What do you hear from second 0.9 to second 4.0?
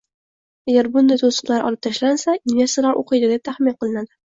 bunday to'siqlar olib tashlansa, investorlar o'qiydi deb taxmin